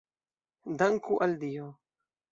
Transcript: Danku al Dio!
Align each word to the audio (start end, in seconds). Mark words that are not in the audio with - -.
Danku 0.79 1.21
al 1.27 1.37
Dio! 1.45 1.69